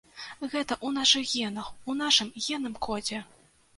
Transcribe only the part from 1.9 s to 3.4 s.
у нашым генным кодзе!